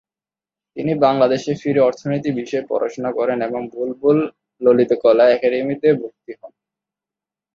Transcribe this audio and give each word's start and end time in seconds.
তিনি 0.77 0.91
বাংলাদেশে 1.05 1.51
ফিরে 1.61 1.81
অর্থনীতি 1.81 2.29
বিষয়ে 2.39 2.67
পড়াশোনা 2.69 3.11
করেন 3.11 3.39
এবং 3.41 3.61
বুলবুল 3.73 4.17
ললিতকলা 4.61 5.25
একাডেমীতে 5.29 5.89
ভর্তি 6.01 6.31
হন। 6.39 6.51